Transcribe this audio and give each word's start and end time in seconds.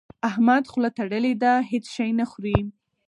احمد 0.29 0.63
خوله 0.71 0.89
تړلې 0.97 1.33
ده؛ 1.43 1.53
هيڅ 1.69 1.85
شی 1.95 2.09
نه 2.19 2.25
خوري. 2.31 2.57